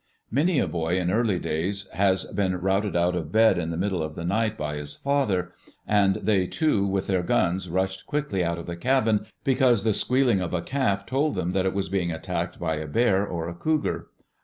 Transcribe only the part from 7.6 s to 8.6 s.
rushed quickly out